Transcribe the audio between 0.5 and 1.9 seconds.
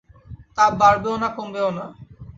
তাপ বাড়বেও না, কমবেও না!